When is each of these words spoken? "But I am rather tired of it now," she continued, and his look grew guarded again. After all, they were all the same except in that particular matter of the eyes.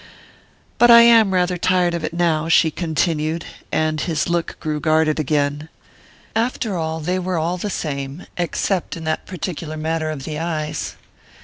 "But 0.79 0.89
I 0.89 1.01
am 1.03 1.31
rather 1.31 1.59
tired 1.59 1.93
of 1.93 2.03
it 2.03 2.11
now," 2.11 2.49
she 2.49 2.71
continued, 2.71 3.45
and 3.71 4.01
his 4.01 4.27
look 4.29 4.59
grew 4.59 4.79
guarded 4.79 5.19
again. 5.19 5.69
After 6.35 6.75
all, 6.75 6.99
they 6.99 7.19
were 7.19 7.37
all 7.37 7.57
the 7.57 7.69
same 7.69 8.25
except 8.35 8.97
in 8.97 9.03
that 9.03 9.27
particular 9.27 9.77
matter 9.77 10.09
of 10.09 10.23
the 10.23 10.39
eyes. 10.39 10.95